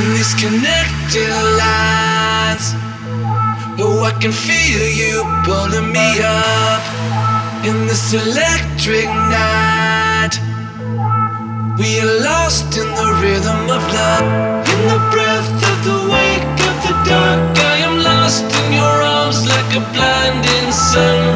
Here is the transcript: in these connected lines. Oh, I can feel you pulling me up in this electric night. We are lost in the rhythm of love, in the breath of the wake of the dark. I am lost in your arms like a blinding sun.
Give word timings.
in 0.00 0.14
these 0.16 0.34
connected 0.34 1.32
lines. 1.62 2.66
Oh, 3.82 4.04
I 4.10 4.12
can 4.22 4.32
feel 4.32 4.82
you 5.02 5.16
pulling 5.44 5.88
me 5.92 6.08
up 6.24 6.82
in 7.68 7.76
this 7.88 8.12
electric 8.12 9.08
night. 9.38 10.34
We 11.80 12.00
are 12.00 12.14
lost 12.30 12.76
in 12.80 12.88
the 13.00 13.10
rhythm 13.22 13.62
of 13.76 13.82
love, 13.98 14.26
in 14.72 14.80
the 14.92 15.00
breath 15.12 15.52
of 15.70 15.76
the 15.88 15.98
wake 16.14 16.58
of 16.70 16.76
the 16.86 16.94
dark. 17.10 17.58
I 17.72 17.76
am 17.88 17.94
lost 18.10 18.44
in 18.60 18.66
your 18.80 18.96
arms 19.16 19.40
like 19.52 19.70
a 19.80 19.82
blinding 19.94 20.68
sun. 20.72 21.29